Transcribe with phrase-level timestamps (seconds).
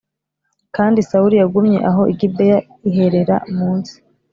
[0.75, 2.57] Kandi sawuli yagumye aho i gibeya
[2.89, 3.93] iherera munsi